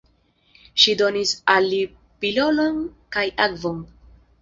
[0.83, 1.83] Ŝi donis al li
[2.25, 2.83] pilolon
[3.19, 3.89] kaj akvon.